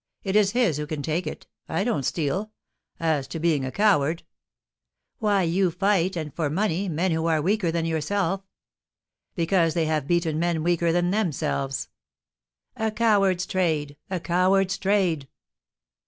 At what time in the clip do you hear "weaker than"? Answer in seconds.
7.39-7.85, 10.63-11.11